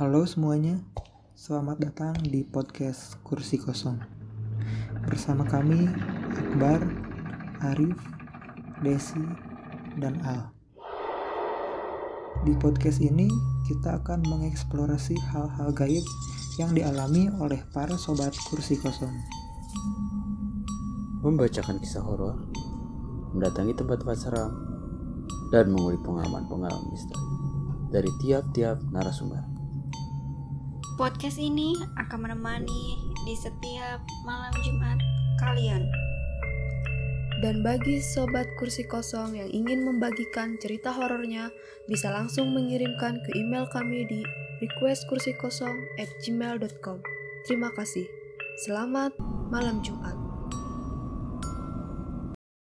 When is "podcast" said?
2.40-3.20, 12.56-12.96, 31.00-31.40